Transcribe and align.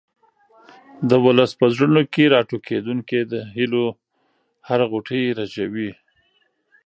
د 1.09 1.11
ولس 1.25 1.51
په 1.59 1.65
زړونو 1.73 2.01
کې 2.13 2.31
راټوکېدونکې 2.35 3.19
د 3.31 3.33
هیلو 3.55 3.85
هره 4.67 4.85
غوټۍ 4.91 5.23
رژوي. 5.39 5.91